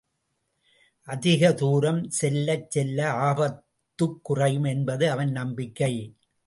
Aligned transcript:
அதிக 1.07 1.51
தூரம் 1.53 2.09
செல்லச் 2.09 2.71
செல்ல 2.71 3.11
ஆபத்துக் 3.11 4.19
குறையும் 4.23 4.63
என்பது 4.63 5.11
அவன் 5.11 5.31
நம்பிக்கை. 5.31 5.93